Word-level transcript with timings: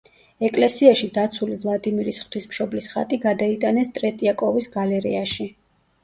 ეკლესიაში 0.47 1.09
დაცული 1.17 1.57
ვლადიმირის 1.65 2.19
ღვთისმშობლის 2.23 2.87
ხატი 2.93 3.19
გადაიტანეს 3.25 3.91
ტრეტიაკოვის 3.99 4.71
გალერეაში. 4.77 5.47